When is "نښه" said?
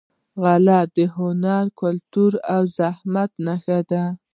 3.45-3.79